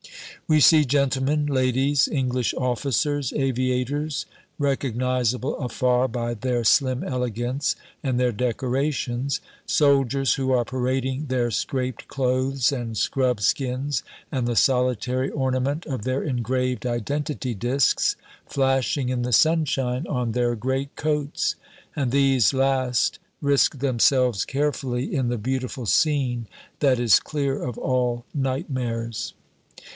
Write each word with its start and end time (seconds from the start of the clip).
We 0.47 0.59
see 0.59 0.83
gentlemen, 0.83 1.45
ladies, 1.45 2.07
English 2.07 2.53
officers, 2.57 3.31
aviators 3.33 4.25
recognizable 4.57 5.55
afar 5.59 6.07
by 6.09 6.33
their 6.33 6.63
slim 6.63 7.03
elegance 7.03 7.75
and 8.03 8.19
their 8.19 8.31
decorations 8.31 9.39
soldiers 9.67 10.33
who 10.33 10.51
are 10.51 10.65
parading 10.65 11.27
their 11.27 11.51
scraped 11.51 12.07
clothes 12.07 12.71
and 12.71 12.97
scrubbed 12.97 13.41
skins 13.43 14.01
and 14.31 14.47
the 14.47 14.55
solitary 14.55 15.29
ornament 15.29 15.85
of 15.85 16.03
their 16.03 16.23
engraved 16.23 16.85
identity 16.87 17.53
discs, 17.53 18.15
flashing 18.47 19.09
in 19.09 19.21
the 19.21 19.31
sunshine 19.31 20.07
on 20.07 20.31
their 20.31 20.55
greatcoats; 20.55 21.55
and 21.95 22.09
these 22.11 22.53
last 22.55 23.19
risk 23.39 23.77
themselves 23.77 24.45
carefully 24.45 25.13
in 25.15 25.29
the 25.29 25.37
beautiful 25.37 25.85
scene 25.85 26.47
that 26.79 26.99
is 26.99 27.19
clear 27.19 27.61
of 27.61 27.77
all 27.77 28.25
nightmares. 28.33 29.35